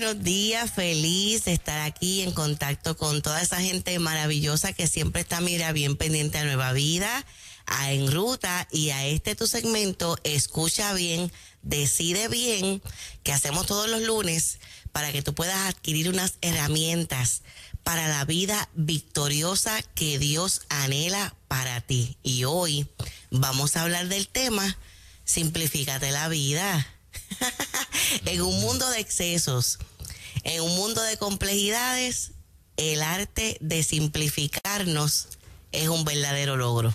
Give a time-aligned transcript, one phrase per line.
[0.00, 5.40] buenos días, feliz estar aquí en contacto con toda esa gente maravillosa que siempre está,
[5.40, 7.24] mira, bien pendiente a Nueva Vida,
[7.66, 11.30] a En Ruta y a este tu segmento, escucha bien,
[11.62, 12.82] decide bien,
[13.22, 14.58] que hacemos todos los lunes
[14.90, 17.42] para que tú puedas adquirir unas herramientas
[17.84, 22.18] para la vida victoriosa que Dios anhela para ti.
[22.24, 22.88] Y hoy
[23.30, 24.76] vamos a hablar del tema,
[25.24, 26.84] simplifícate la vida.
[28.26, 29.78] en un mundo de excesos,
[30.42, 32.32] en un mundo de complejidades,
[32.76, 35.28] el arte de simplificarnos
[35.72, 36.92] es un verdadero logro,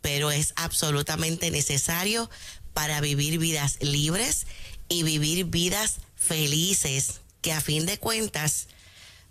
[0.00, 2.30] pero es absolutamente necesario
[2.74, 4.46] para vivir vidas libres
[4.88, 8.68] y vivir vidas felices, que a fin de cuentas,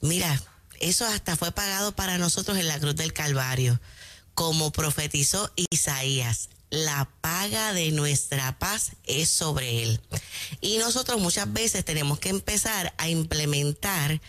[0.02, 0.42] mira,
[0.80, 3.80] eso hasta fue pagado para nosotros en la cruz del Calvario,
[4.34, 10.02] como profetizó Isaías la paga de nuestra paz es sobre Él.
[10.62, 14.20] Y nosotros muchas veces tenemos que empezar a implementar,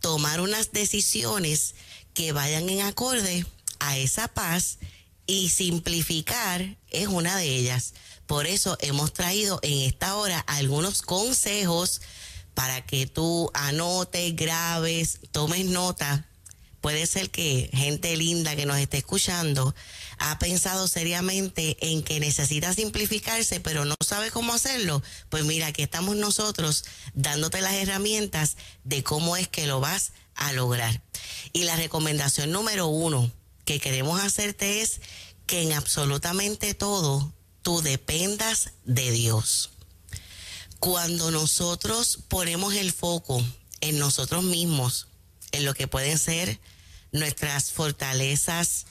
[0.00, 1.74] tomar unas decisiones
[2.14, 3.46] que vayan en acorde
[3.78, 4.78] a esa paz
[5.26, 7.92] y simplificar es una de ellas.
[8.26, 12.00] Por eso hemos traído en esta hora algunos consejos
[12.54, 16.26] para que tú anotes, grabes, tomes nota.
[16.80, 19.74] Puede ser que gente linda que nos esté escuchando
[20.18, 25.82] ha pensado seriamente en que necesita simplificarse, pero no sabe cómo hacerlo, pues mira, aquí
[25.82, 31.02] estamos nosotros dándote las herramientas de cómo es que lo vas a lograr.
[31.52, 33.30] Y la recomendación número uno
[33.64, 35.00] que queremos hacerte es
[35.46, 39.70] que en absolutamente todo tú dependas de Dios.
[40.78, 43.44] Cuando nosotros ponemos el foco
[43.82, 45.08] en nosotros mismos,
[45.52, 46.58] en lo que pueden ser
[47.12, 48.86] nuestras fortalezas,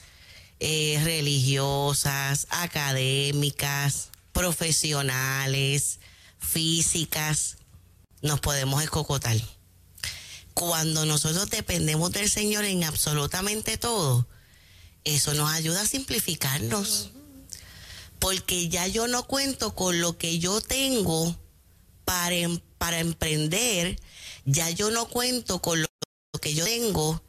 [0.58, 6.00] eh, religiosas, académicas, profesionales,
[6.38, 7.56] físicas,
[8.22, 9.36] nos podemos escocotar.
[10.54, 14.26] Cuando nosotros dependemos del Señor en absolutamente todo,
[15.04, 17.10] eso nos ayuda a simplificarnos.
[18.18, 21.34] Porque ya yo no cuento con lo que yo tengo
[22.04, 23.98] para, em, para emprender,
[24.44, 25.88] ya yo no cuento con lo
[26.40, 27.22] que yo tengo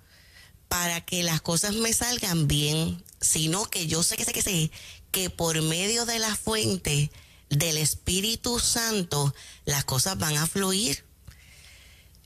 [0.71, 4.71] para que las cosas me salgan bien sino que yo sé que sé que sé
[5.11, 7.11] que por medio de la fuente
[7.49, 11.03] del Espíritu Santo las cosas van a fluir.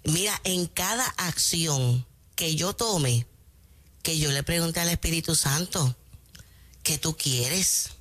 [0.04, 3.26] Mira, en cada acción que yo tome,
[4.04, 5.96] que yo le pregunte al Espíritu Santo,
[6.84, 7.94] ¿qué tú quieres?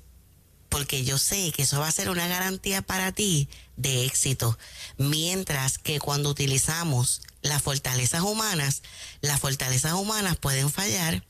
[0.69, 4.57] Porque yo sé que eso va a ser una garantía para ti de éxito.
[4.97, 8.81] Mientras que cuando utilizamos las fortalezas humanas,
[9.21, 11.23] las fortalezas humanas pueden fallar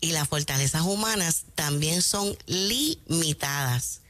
[0.00, 4.00] y las fortalezas humanas también son limitadas,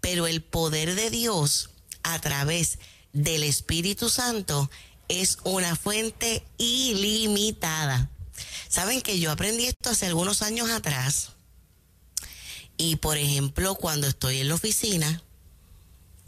[0.00, 1.70] pero el poder de Dios
[2.02, 2.78] a través
[3.12, 4.70] del Espíritu Santo
[5.08, 8.10] es una fuente ilimitada.
[8.68, 11.30] Saben que yo aprendí esto hace algunos años atrás
[12.76, 15.22] y por ejemplo cuando estoy en la oficina,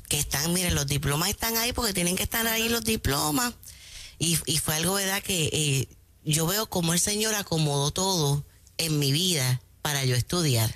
[0.09, 3.55] que están, miren, los diplomas están ahí porque tienen que estar ahí los diplomas.
[4.19, 5.23] Y, fue algo, ¿verdad?
[5.23, 5.89] Que eh,
[6.25, 8.45] yo veo como el Señor acomodó todo
[8.79, 10.75] en mi vida para yo estudiar.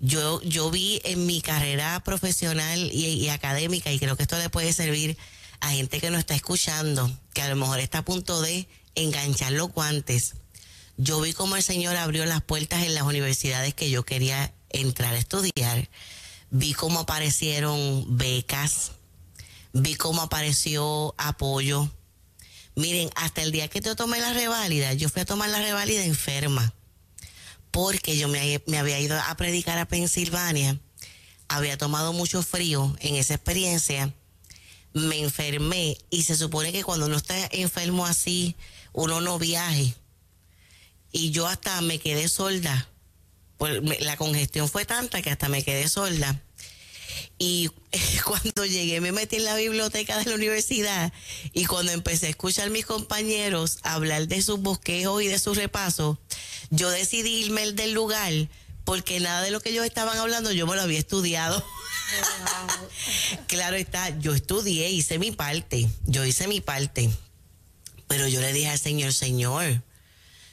[0.00, 4.72] Yo, yo vi en mi carrera profesional y, académica, y creo que esto le puede
[4.72, 5.16] servir
[5.60, 9.52] a gente que no está escuchando, que a lo mejor está a punto de enganchar
[9.52, 10.34] los guantes.
[10.96, 15.14] Yo vi cómo el Señor abrió las puertas en las universidades que yo quería entrar
[15.14, 15.88] a estudiar.
[16.50, 18.92] Vi cómo aparecieron becas,
[19.72, 21.88] vi cómo apareció apoyo,
[22.76, 26.04] Miren, hasta el día que yo tomé la reválida, yo fui a tomar la reválida
[26.04, 26.72] enferma,
[27.70, 30.80] porque yo me, había ido a predicar a Pensilvania,
[31.48, 34.14] había tomado mucho frío en esa experiencia,
[34.92, 38.56] me enfermé y se supone que cuando uno está enfermo así,
[38.92, 39.94] uno no viaje.
[41.12, 42.88] Y yo hasta me quedé sorda.
[43.60, 46.40] Pues la congestión fue tanta que hasta me quedé sorda.
[47.36, 47.68] Y
[48.24, 51.12] cuando llegué me metí en la biblioteca de la universidad
[51.52, 55.58] y cuando empecé a escuchar a mis compañeros hablar de sus bosquejos y de sus
[55.58, 56.16] repasos,
[56.70, 58.32] yo decidí irme del lugar
[58.84, 61.62] porque nada de lo que ellos estaban hablando yo me lo había estudiado.
[63.46, 67.10] claro está, yo estudié, hice mi parte, yo hice mi parte,
[68.08, 69.82] pero yo le dije al Señor, Señor,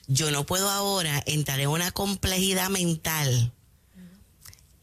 [0.08, 3.54] yo no puedo ahora entrar en una complejidad mental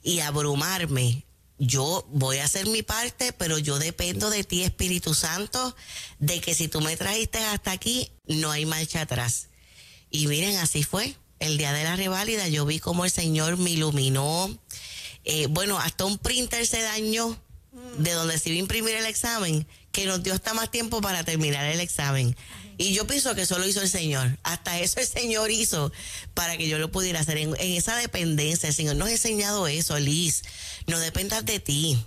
[0.02, 1.24] y abrumarme
[1.58, 5.74] yo voy a hacer mi parte, pero yo dependo de ti, Espíritu Santo,
[6.18, 9.48] de que si tú me trajiste hasta aquí, no hay marcha atrás.
[10.10, 11.14] Y miren, así fue.
[11.38, 14.56] El día de la reválida yo vi como el Señor me iluminó.
[15.24, 17.40] Eh, bueno, hasta un printer se dañó
[17.98, 21.24] de donde se iba a imprimir el examen, que nos dio hasta más tiempo para
[21.24, 22.36] terminar el examen.
[22.76, 24.36] Y yo pienso que eso lo hizo el Señor.
[24.42, 25.92] Hasta eso el Señor hizo
[26.34, 27.38] para que yo lo pudiera hacer.
[27.38, 30.42] En, esa dependencia, el Señor nos ha enseñado eso, Liz.
[30.86, 32.04] No dependas de ti.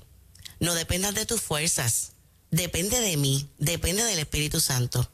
[0.60, 2.12] No dependas de tus fuerzas.
[2.52, 3.48] Depende de mí.
[3.58, 5.10] Depende del Espíritu Santo.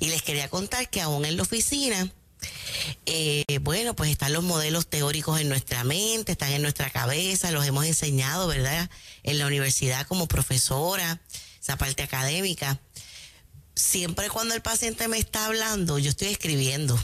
[0.00, 2.12] Y les quería contar que aún en la oficina,
[3.06, 7.66] eh, bueno, pues están los modelos teóricos en nuestra mente, están en nuestra cabeza, los
[7.66, 8.90] hemos enseñado, ¿verdad?
[9.22, 11.20] En la universidad como profesora,
[11.60, 12.80] esa parte académica
[13.78, 16.98] siempre cuando el paciente me está hablando, yo estoy escribiendo.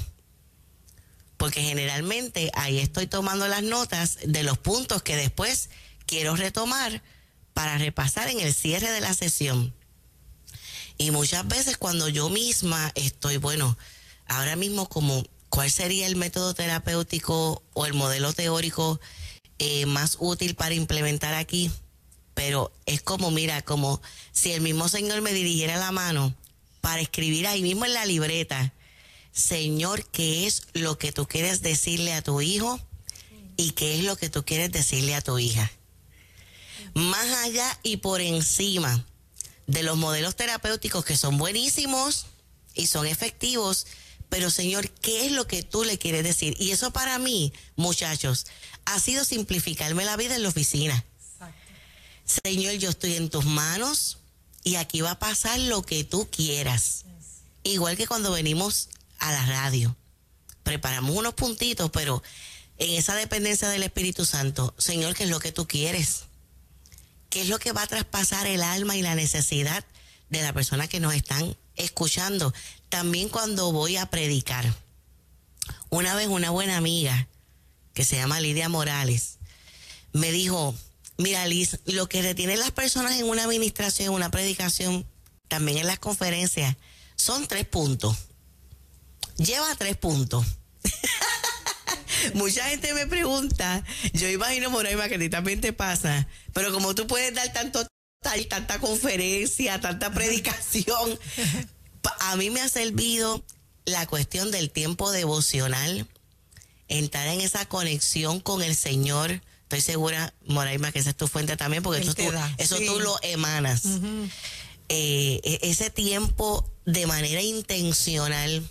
[1.36, 5.70] Porque generalmente ahí estoy tomando las notas de los puntos que después
[6.06, 7.02] quiero retomar
[7.54, 9.74] para repasar en el cierre de la sesión.
[10.96, 13.76] Y muchas veces cuando yo misma estoy, bueno,
[14.26, 19.00] ahora mismo como cuál sería el método terapéutico o el modelo teórico
[19.58, 21.70] eh, más útil para implementar aquí,
[22.34, 26.34] pero es como, mira, como si el mismo Señor me dirigiera la mano
[26.80, 28.72] para escribir ahí mismo en la libreta,
[29.32, 32.80] Señor, ¿qué es lo que tú quieres decirle a tu hijo
[33.56, 35.70] y qué es lo que tú quieres decirle a tu hija?
[36.94, 39.04] Más allá y por encima
[39.66, 42.26] de los modelos terapéuticos que son buenísimos
[42.74, 43.86] y son efectivos,
[44.34, 46.56] pero Señor, ¿qué es lo que tú le quieres decir?
[46.58, 48.46] Y eso para mí, muchachos,
[48.84, 51.04] ha sido simplificarme la vida en la oficina.
[52.24, 54.18] Señor, yo estoy en tus manos
[54.64, 57.04] y aquí va a pasar lo que tú quieras.
[57.62, 58.88] Igual que cuando venimos
[59.20, 59.96] a la radio.
[60.64, 62.20] Preparamos unos puntitos, pero
[62.78, 66.24] en esa dependencia del Espíritu Santo, Señor, ¿qué es lo que tú quieres?
[67.30, 69.84] ¿Qué es lo que va a traspasar el alma y la necesidad
[70.28, 72.52] de la persona que nos están escuchando?
[72.88, 74.72] También cuando voy a predicar.
[75.90, 77.28] Una vez una buena amiga,
[77.92, 79.38] que se llama Lidia Morales,
[80.12, 80.74] me dijo,
[81.16, 85.06] Mira, Liz, lo que retienen las personas en una administración, una predicación,
[85.46, 86.76] también en las conferencias,
[87.14, 88.16] son tres puntos.
[89.36, 90.44] Lleva tres puntos.
[92.34, 96.94] Mucha gente me pregunta, yo imagino, Moraima, que a ti también te pasa, pero como
[96.94, 97.86] tú puedes dar tanto
[98.48, 101.18] tanta conferencia, tanta predicación,
[102.20, 103.44] a mí me ha servido
[103.84, 106.06] la cuestión del tiempo devocional,
[106.88, 111.56] entrar en esa conexión con el Señor, estoy segura, Moraima, que esa es tu fuente
[111.56, 112.22] también, porque eso, tú,
[112.58, 113.82] eso tú lo emanas.
[114.88, 118.68] Eh, e, ese tiempo de manera intencional,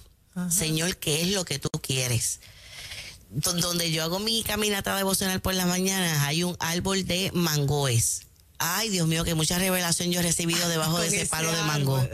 [0.49, 2.39] Señor, ¿qué es lo que tú quieres?
[3.35, 8.27] donde yo hago mi caminata devocional por las mañanas, hay un árbol de mangoes.
[8.57, 12.07] Ay, Dios mío, que mucha revelación yo he recibido debajo de ese palo de mango.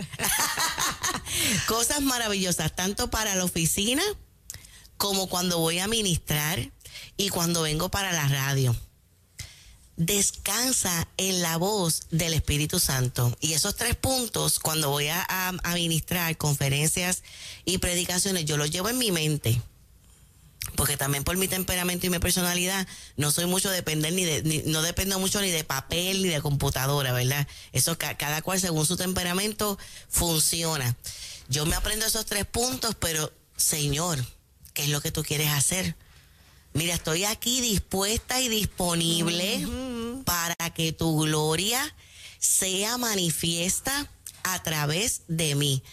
[1.67, 4.03] Cosas maravillosas, tanto para la oficina
[4.97, 6.71] como cuando voy a ministrar
[7.17, 8.75] y cuando vengo para la radio.
[9.95, 13.35] Descansa en la voz del Espíritu Santo.
[13.41, 15.25] Y esos tres puntos, cuando voy a,
[15.63, 17.23] administrar conferencias
[17.65, 19.61] y predicaciones, yo los llevo en mi mente
[20.79, 22.87] porque también por mi temperamento y mi personalidad
[23.17, 27.11] no soy mucho depender ni de no dependo mucho ni de papel ni de computadora,
[27.11, 27.45] ¿verdad?
[27.73, 29.77] Eso cada cual según su temperamento
[30.07, 30.95] funciona.
[31.49, 34.25] Yo me aprendo esos tres puntos, pero Señor,
[34.73, 35.97] ¿qué es lo que tú quieres hacer?
[36.71, 39.67] Mira, estoy aquí dispuesta y disponible
[40.23, 41.93] para que tu gloria
[42.39, 44.09] sea manifiesta
[44.43, 45.83] a través de mí.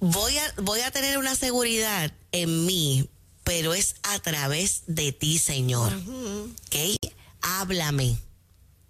[0.00, 3.08] Voy a, voy a tener una seguridad en mí,
[3.44, 5.92] pero es a través de ti, Señor.
[5.92, 6.96] ¿Ok?
[7.40, 8.16] Háblame.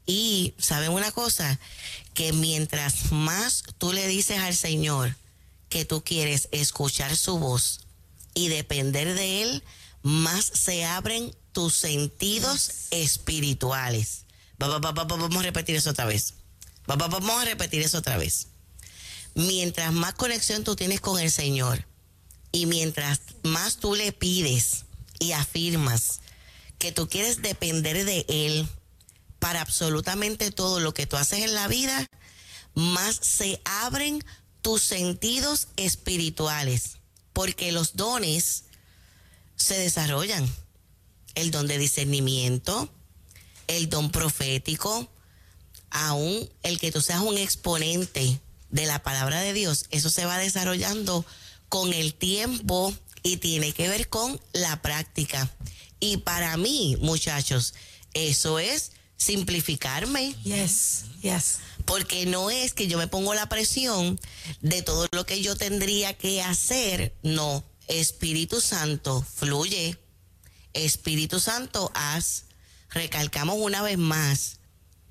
[0.07, 1.59] Y, ¿saben una cosa?
[2.15, 5.17] Que mientras más tú le dices al Señor
[5.69, 7.81] que tú quieres escuchar su voz
[8.35, 9.63] y depender de Él,
[10.03, 14.25] más se abren tus sentidos espirituales.
[14.59, 16.35] Vamos a repetir eso otra vez.
[16.87, 18.49] Vamos a repetir eso otra vez.
[19.35, 21.87] Mientras más conexión tú tienes con el Señor
[22.53, 24.85] y mientras más tú le pides
[25.19, 26.21] y afirmas
[26.79, 28.69] que tú quieres depender de Él
[29.39, 32.07] para absolutamente todo lo que tú haces en la vida,
[32.75, 34.23] más se abren
[34.61, 36.99] tus sentidos espirituales.
[37.33, 38.65] Porque los dones
[39.57, 40.49] se desarrollan.
[41.35, 42.93] El don de discernimiento,
[43.67, 45.11] el don profético,
[45.91, 48.39] aún el que tú seas un exponente
[48.71, 51.25] de la palabra de Dios, eso se va desarrollando
[51.73, 55.51] con el tiempo y tiene que ver con la práctica.
[56.01, 57.73] Y para mí, muchachos,
[58.13, 60.35] eso es simplificarme.
[60.45, 61.61] Yes, yes.
[61.87, 64.21] Porque no es que yo me pongo la presión
[64.61, 67.65] de todo lo que yo tendría que hacer, no.
[67.89, 69.97] Espíritu Santo, fluye.
[70.75, 72.45] Espíritu Santo, haz.
[72.91, 74.59] Recalcamos una vez más.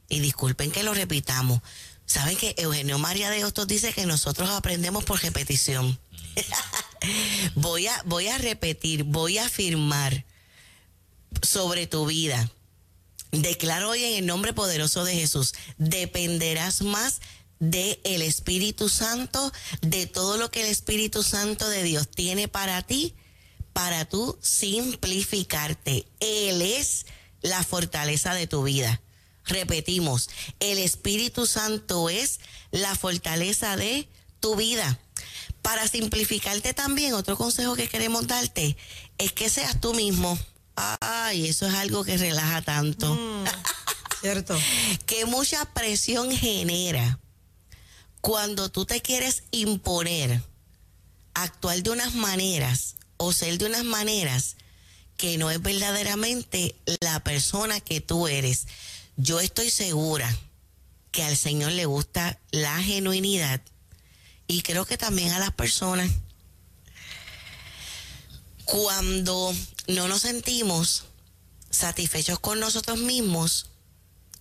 [0.10, 1.62] y disculpen que lo repitamos,
[2.06, 5.98] saben que Eugenio María de Hostos dice que nosotros aprendemos por repetición.
[7.56, 10.26] voy, a, voy a repetir, voy a afirmar
[11.42, 12.52] sobre tu vida.
[13.32, 17.22] Declaro hoy en el nombre poderoso de Jesús, dependerás más
[17.60, 22.82] del el Espíritu Santo, de todo lo que el Espíritu Santo de Dios tiene para
[22.82, 23.16] ti,
[23.72, 26.06] para tú simplificarte.
[26.20, 27.06] Él es
[27.42, 29.02] la fortaleza de tu vida.
[29.46, 32.40] Repetimos, el Espíritu Santo es
[32.72, 34.10] la fortaleza de
[34.40, 35.00] tu vida.
[35.62, 38.78] Para simplificarte también, otro consejo que queremos darte
[39.18, 40.38] es que seas tú mismo.
[40.76, 43.14] Ay, eso es algo que relaja tanto.
[43.14, 43.46] Mm,
[44.22, 44.58] cierto.
[45.06, 47.20] que mucha presión genera
[48.22, 50.42] cuando tú te quieres imponer,
[51.34, 54.56] actuar de unas maneras o ser de unas maneras
[55.18, 58.68] que no es verdaderamente la persona que tú eres.
[59.18, 60.36] Yo estoy segura
[61.12, 63.62] que al Señor le gusta la genuinidad
[64.52, 66.12] y creo que también a las personas.
[68.66, 69.56] Cuando
[69.88, 71.06] no nos sentimos
[71.70, 73.68] satisfechos con nosotros mismos,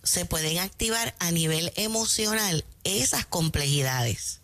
[0.03, 4.41] se pueden activar a nivel emocional esas complejidades.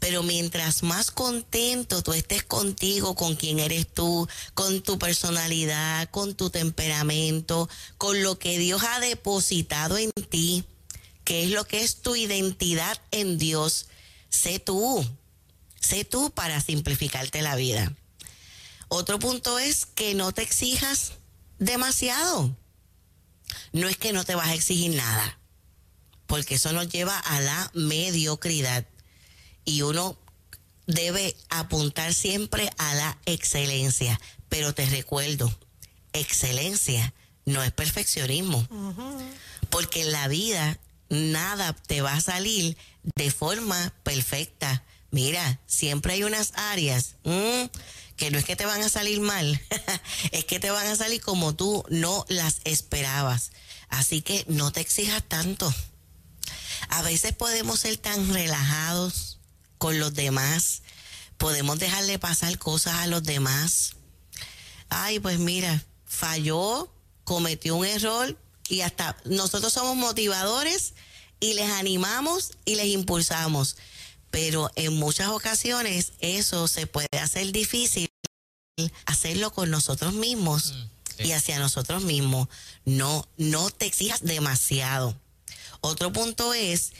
[0.00, 6.34] Pero mientras más contento tú estés contigo, con quien eres tú, con tu personalidad, con
[6.34, 7.68] tu temperamento,
[7.98, 10.64] con lo que Dios ha depositado en ti,
[11.24, 13.86] que es lo que es tu identidad en Dios,
[14.36, 15.04] sé tú,
[15.80, 17.92] sé tú para simplificarte la vida.
[18.88, 21.14] Otro punto es que no te exijas
[21.58, 22.56] demasiado.
[23.72, 25.38] No es que no te vas a exigir nada,
[26.26, 28.86] porque eso nos lleva a la mediocridad
[29.64, 30.18] y uno
[30.86, 34.20] debe apuntar siempre a la excelencia.
[34.48, 35.52] Pero te recuerdo,
[36.12, 37.12] excelencia
[37.44, 38.66] no es perfeccionismo,
[39.70, 40.78] porque en la vida
[41.08, 42.76] nada te va a salir
[43.14, 44.84] de forma perfecta.
[45.10, 47.64] Mira, siempre hay unas áreas mm,
[48.16, 49.60] que no es que te van a salir mal,
[50.32, 53.52] es que te van a salir como tú no las esperabas.
[53.88, 55.72] Así que no te exijas tanto.
[56.88, 59.38] A veces podemos ser tan relajados
[59.78, 60.82] con los demás,
[61.38, 63.92] podemos dejarle pasar cosas a los demás.
[64.88, 66.92] Ay, pues mira, falló,
[67.24, 70.94] cometió un error y hasta nosotros somos motivadores
[71.40, 73.76] y les animamos y les impulsamos.
[74.30, 78.08] Pero en muchas ocasiones eso se puede hacer difícil
[79.06, 82.48] hacerlo con nosotros mismos mm, y hacia nosotros mismos.
[82.84, 85.18] No, no te exijas demasiado.
[85.80, 86.92] Otro punto es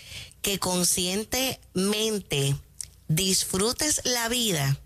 [0.42, 2.56] que conscientemente
[3.08, 4.78] disfrutes la vida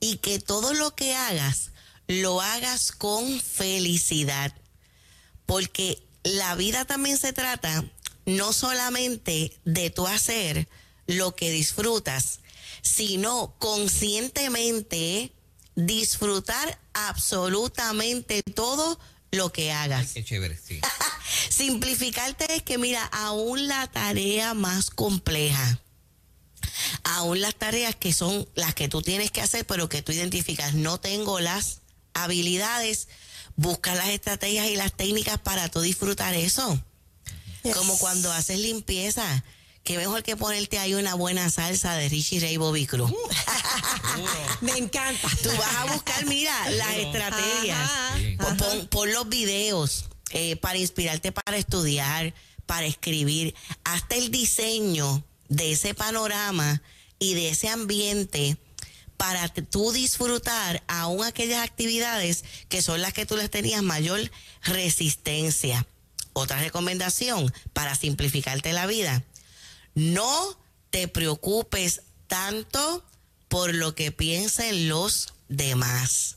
[0.00, 1.70] y que todo lo que hagas
[2.06, 4.54] lo hagas con felicidad.
[5.46, 7.84] Porque la vida también se trata
[8.24, 10.68] no solamente de tu hacer
[11.06, 12.40] lo que disfrutas,
[12.82, 15.32] sino conscientemente
[15.76, 18.98] disfrutar absolutamente todo
[19.30, 20.12] lo que hagas.
[20.12, 20.80] qué chévere, sí.
[21.50, 25.80] Simplificarte es que, mira, aún la tarea más compleja,
[27.04, 30.74] aún las tareas que son las que tú tienes que hacer, pero que tú identificas,
[30.74, 31.82] no tengo las
[32.14, 33.08] habilidades,
[33.56, 36.80] busca las estrategias y las técnicas para tú disfrutar eso.
[37.74, 39.44] Como cuando haces limpieza.
[39.82, 43.12] Qué mejor que ponerte ahí una buena salsa de Richie Ray Bobby Cruz.
[44.60, 45.28] Me encanta.
[45.42, 47.90] Tú vas a buscar, mira, las estrategias.
[48.90, 52.34] Pon, los videos eh, para inspirarte para estudiar,
[52.66, 53.54] para escribir.
[53.84, 56.82] Hasta el diseño de ese panorama
[57.18, 58.58] y de ese ambiente
[59.16, 64.30] para tú disfrutar aún aquellas actividades que son las que tú les tenías mayor
[64.62, 65.86] resistencia.
[66.32, 69.24] Otra recomendación para simplificarte la vida.
[69.94, 70.58] No
[70.90, 73.04] te preocupes tanto
[73.48, 76.36] por lo que piensen los demás.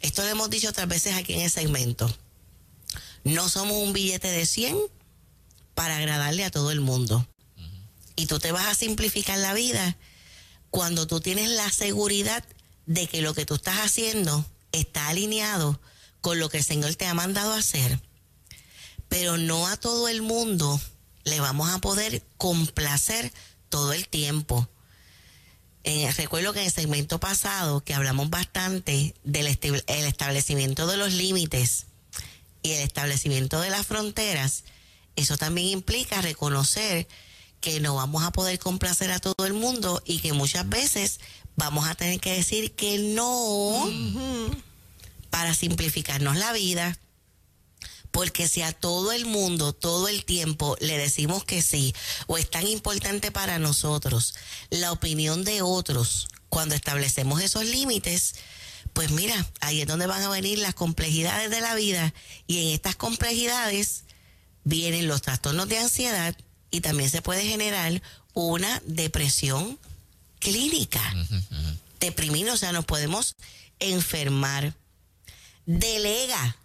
[0.00, 2.14] Esto lo hemos dicho otras veces aquí en el segmento.
[3.24, 4.76] No somos un billete de 100
[5.74, 7.26] para agradarle a todo el mundo.
[8.16, 9.96] Y tú te vas a simplificar la vida
[10.70, 12.44] cuando tú tienes la seguridad
[12.86, 15.80] de que lo que tú estás haciendo está alineado
[16.20, 18.00] con lo que el Señor te ha mandado a hacer.
[19.08, 20.80] Pero no a todo el mundo
[21.24, 23.32] le vamos a poder complacer
[23.68, 24.68] todo el tiempo.
[25.84, 31.12] Eh, recuerdo que en el segmento pasado que hablamos bastante del el establecimiento de los
[31.12, 31.86] límites
[32.62, 34.64] y el establecimiento de las fronteras,
[35.16, 37.08] eso también implica reconocer
[37.60, 41.20] que no vamos a poder complacer a todo el mundo y que muchas veces
[41.56, 43.90] vamos a tener que decir que no
[45.30, 46.98] para simplificarnos la vida,
[48.10, 51.94] Porque si a todo el mundo, todo el tiempo le decimos que sí,
[52.26, 54.34] o es tan importante para nosotros
[54.70, 58.36] la opinión de otros cuando establecemos esos límites,
[58.94, 62.14] pues mira, ahí es donde van a venir las complejidades de la vida
[62.46, 64.04] y en estas complejidades
[64.64, 66.34] vienen los trastornos de ansiedad
[66.70, 68.02] y también se puede generar
[68.34, 69.78] una depresión
[70.38, 71.02] clínica.
[72.00, 73.36] Deprimir, o sea, nos podemos
[73.80, 74.74] enfermar.
[75.66, 76.56] Delega.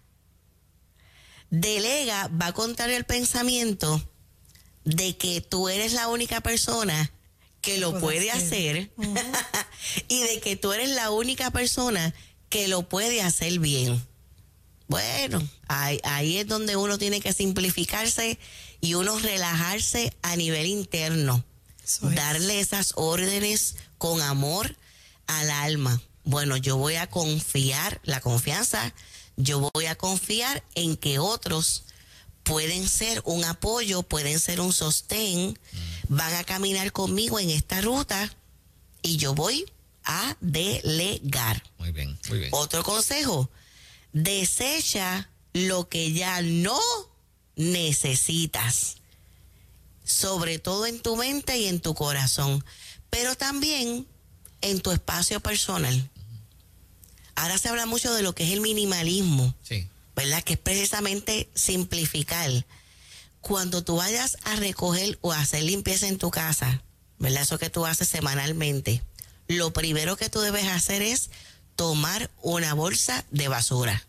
[1.50, 4.02] Delega va a contar el pensamiento
[4.84, 7.10] de que tú eres la única persona
[7.60, 8.90] que lo puede hacer,
[10.08, 12.14] y de que tú eres la única persona
[12.50, 14.04] que lo puede hacer bien.
[14.86, 18.38] Bueno, ahí, ahí, es donde uno tiene que simplificarse
[18.84, 21.42] y uno relajarse a nivel interno.
[22.02, 24.76] Darle esas órdenes con amor
[25.26, 26.00] al alma.
[26.24, 28.94] Bueno, yo voy a confiar, la confianza,
[29.36, 31.84] yo voy a confiar en que otros
[32.42, 36.14] pueden ser un apoyo, pueden ser un sostén, mm.
[36.14, 38.34] van a caminar conmigo en esta ruta
[39.00, 39.64] y yo voy
[40.04, 41.62] a delegar.
[41.78, 42.50] Muy bien, muy bien.
[42.52, 43.50] Otro consejo,
[44.12, 46.78] desecha lo que ya no
[47.56, 48.96] necesitas,
[50.04, 52.64] sobre todo en tu mente y en tu corazón,
[53.10, 54.06] pero también
[54.60, 56.10] en tu espacio personal.
[57.36, 59.54] Ahora se habla mucho de lo que es el minimalismo.
[59.62, 59.88] Sí.
[60.14, 60.42] ¿verdad?
[60.42, 62.50] Que es precisamente simplificar.
[63.40, 66.82] Cuando tú vayas a recoger o a hacer limpieza en tu casa,
[67.18, 67.42] ¿verdad?
[67.42, 69.02] Eso que tú haces semanalmente,
[69.48, 71.30] lo primero que tú debes hacer es
[71.76, 74.06] tomar una bolsa de basura.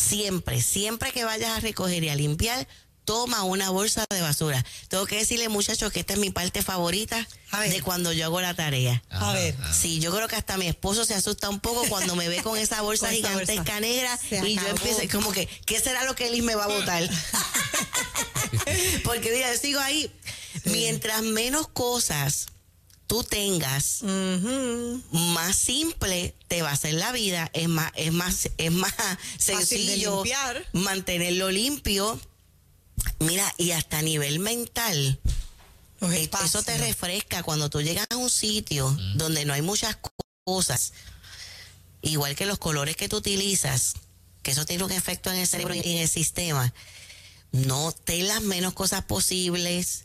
[0.00, 2.66] Siempre, siempre que vayas a recoger y a limpiar,
[3.04, 4.64] toma una bolsa de basura.
[4.88, 7.26] Tengo que decirle, muchachos, que esta es mi parte favorita
[7.68, 9.02] de cuando yo hago la tarea.
[9.10, 9.54] A ver.
[9.72, 12.56] Sí, yo creo que hasta mi esposo se asusta un poco cuando me ve con
[12.56, 16.54] esa bolsa gigantesca negra y yo empiezo como que, ¿qué será lo que él me
[16.54, 17.08] va a botar?
[19.04, 20.10] Porque mira, yo sigo ahí.
[20.64, 22.46] Mientras menos cosas
[23.10, 24.04] tú tengas,
[25.10, 28.94] más simple te va a ser la vida, es más, es más, es más
[29.36, 30.22] sencillo
[30.72, 32.20] mantenerlo limpio
[33.18, 35.18] Mira, y hasta a nivel mental,
[36.02, 39.98] eh, eso te refresca cuando tú llegas a un sitio donde no hay muchas
[40.44, 40.92] cosas,
[42.02, 43.94] igual que los colores que tú utilizas,
[44.44, 46.72] que eso tiene un efecto en el cerebro y en el sistema.
[47.50, 50.04] No ten las menos cosas posibles.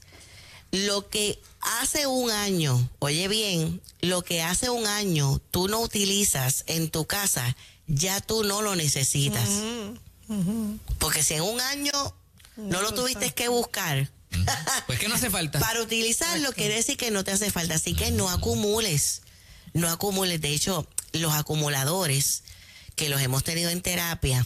[0.72, 6.64] Lo que hace un año, oye bien, lo que hace un año tú no utilizas
[6.68, 7.56] en tu casa,
[7.88, 9.50] ya tú no lo necesitas.
[11.00, 11.92] Porque si en un año
[12.58, 14.12] no lo tuviste que buscar.
[14.88, 15.60] Pues que no hace falta.
[15.62, 17.76] Para utilizarlo quiere decir que no te hace falta.
[17.76, 19.22] Así que no acumules.
[19.74, 20.42] No acumules.
[20.42, 22.44] De hecho, los acumuladores
[22.96, 24.46] que los hemos tenido en terapia,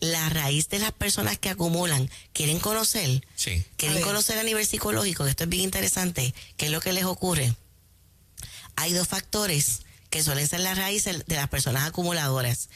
[0.00, 3.26] la raíz de las personas que acumulan, quieren conocer.
[3.36, 3.64] Sí.
[3.76, 6.34] Quieren conocer a nivel psicológico, que esto es bien interesante.
[6.56, 7.54] ¿Qué es lo que les ocurre?
[8.76, 12.68] Hay dos factores que suelen ser la raíz de las personas acumuladoras.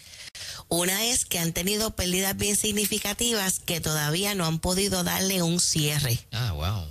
[0.68, 5.60] Una es que han tenido pérdidas bien significativas que todavía no han podido darle un
[5.60, 6.18] cierre.
[6.32, 6.86] Ah, wow.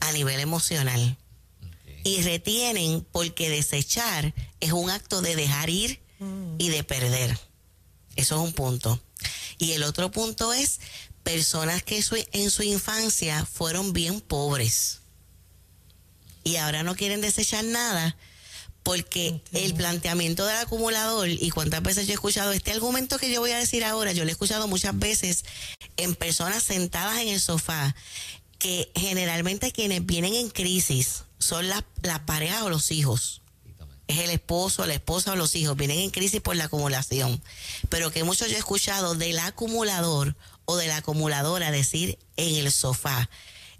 [0.00, 1.16] A nivel emocional.
[2.02, 6.00] Y retienen porque desechar es un acto de dejar ir
[6.58, 7.38] y de perder.
[8.16, 9.00] Eso es un punto.
[9.60, 10.80] Y el otro punto es
[11.22, 15.00] personas que en su infancia fueron bien pobres
[16.44, 18.16] y ahora no quieren desechar nada
[18.82, 23.40] porque el planteamiento del acumulador, y cuántas veces yo he escuchado este argumento que yo
[23.40, 25.44] voy a decir ahora, yo lo he escuchado muchas veces
[25.98, 27.94] en personas sentadas en el sofá,
[28.58, 33.42] que generalmente quienes vienen en crisis son las la parejas o los hijos.
[34.10, 37.40] Es el esposo, la esposa o los hijos, vienen en crisis por la acumulación.
[37.88, 42.72] Pero que muchos yo he escuchado del acumulador o de la acumuladora decir en el
[42.72, 43.30] sofá,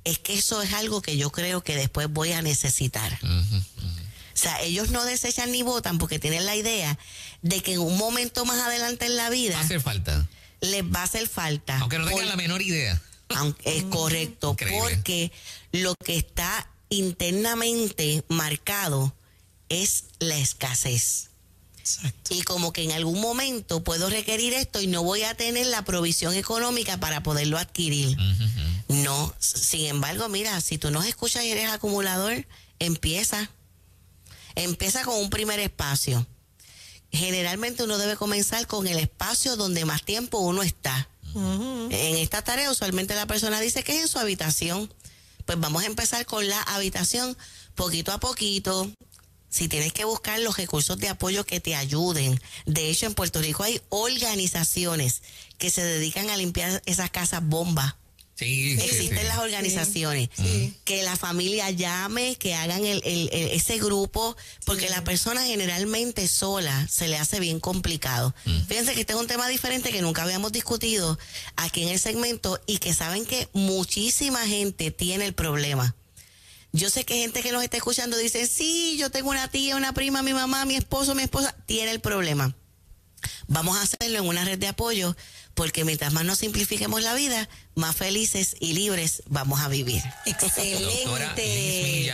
[0.04, 3.18] es que eso es algo que yo creo que después voy a necesitar.
[3.24, 6.96] O sea, ellos no desechan ni votan porque tienen la idea
[7.42, 9.54] de que en un momento más adelante en la vida...
[9.54, 10.28] Va a hacer falta.
[10.60, 11.76] Les va a hacer falta.
[11.80, 13.02] Aunque no tengan la menor idea.
[13.64, 15.32] es correcto, porque
[15.72, 19.12] lo que está internamente marcado
[19.70, 21.30] es la escasez.
[21.78, 22.35] Exacto.
[22.35, 25.83] Y como que en algún momento puedo requerir esto y no voy a tener la
[25.87, 28.18] provisión económica para poderlo adquirir.
[28.88, 32.46] No, sin embargo, mira, si tú nos escuchas y eres acumulador,
[32.78, 33.50] empieza
[34.54, 36.26] Empieza con un primer espacio.
[37.12, 41.09] Generalmente uno debe comenzar con el espacio donde más tiempo uno está.
[41.35, 44.92] En esta tarea usualmente la persona dice que es en su habitación.
[45.46, 47.37] Pues vamos a empezar con la habitación
[47.74, 48.90] poquito a poquito.
[49.50, 52.40] Si tienes que buscar los recursos de apoyo que te ayuden.
[52.66, 55.22] De hecho, en Puerto Rico hay organizaciones
[55.58, 57.94] que se dedican a limpiar esas casas bombas.
[58.36, 59.24] Sí, sí, Existen sí.
[59.26, 60.30] las organizaciones.
[60.84, 64.34] Que la familia llame, que hagan el, el- el- ese grupo,
[64.64, 68.34] porque la persona generalmente sola se le hace bien complicado.
[68.66, 71.18] Fíjense que este es un tema diferente que nunca habíamos discutido
[71.56, 75.94] aquí en el segmento y que saben que muchísima gente tiene el problema.
[76.72, 79.92] Yo sé que gente que nos está escuchando dice, sí, yo tengo una tía, una
[79.92, 82.54] prima, mi mamá, mi esposo, mi esposa, tiene el problema.
[83.48, 85.16] Vamos a hacerlo en una red de apoyo
[85.61, 90.03] porque mientras más nos simplifiquemos la vida, más felices y libres vamos a vivir.
[90.25, 92.11] Excelente.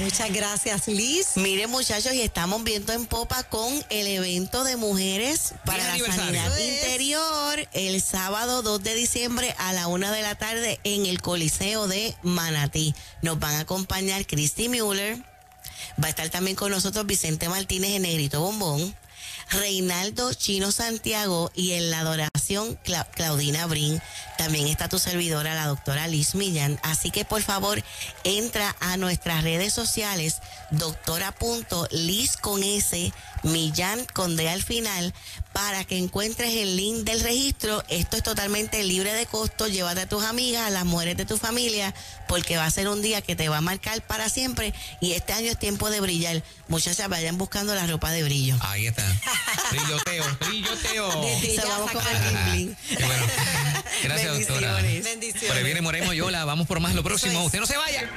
[0.00, 1.30] Muchas gracias, Liz.
[1.34, 6.56] Miren muchachos, y estamos viendo en popa con el evento de mujeres para la sanidad
[6.56, 11.88] interior el sábado 2 de diciembre a la una de la tarde en el Coliseo
[11.88, 12.94] de Manatí.
[13.22, 15.18] Nos van a acompañar Christy Mueller,
[16.00, 18.94] va a estar también con nosotros Vicente Martínez en Negrito Bombón.
[19.58, 24.00] Reinaldo Chino Santiago y en la adoración Cla- Claudina Brin.
[24.38, 26.78] También está tu servidora, la doctora Liz Millán.
[26.82, 27.82] Así que por favor,
[28.24, 30.38] entra a nuestras redes sociales,
[30.70, 33.12] doctora.liz con S,
[33.44, 35.14] Millán con D al final,
[35.52, 37.82] para que encuentres el link del registro.
[37.88, 39.68] Esto es totalmente libre de costo.
[39.68, 41.94] Llévate a tus amigas, a las mujeres de tu familia,
[42.26, 44.74] porque va a ser un día que te va a marcar para siempre.
[45.00, 46.42] Y este año es tiempo de brillar.
[46.68, 48.56] Muchachas, vayan buscando la ropa de brillo.
[48.60, 49.04] Ahí está.
[49.70, 51.12] Brilloteo, brilloteo.
[51.40, 52.76] Se vamos con el.
[52.88, 53.26] Qué bueno.
[54.02, 54.74] Gracias, doctora.
[54.74, 55.04] Bendiciones.
[55.04, 55.48] Bendiciones.
[55.48, 56.44] Por ahí viene Moreno Yola.
[56.44, 57.40] Vamos por más lo próximo.
[57.40, 57.46] es.
[57.46, 58.10] Usted no se vaya.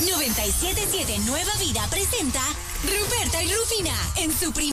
[0.00, 2.40] 977 Nueva Vida presenta
[2.84, 4.60] Ruperta y Rufina en su primer